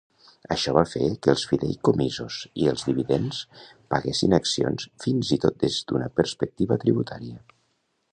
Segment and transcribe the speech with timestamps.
[0.53, 3.41] Això va fer que els fideïcomisos i els dividends
[3.95, 7.37] paguessin accions fins i tot des d'una perspectiva tributaria.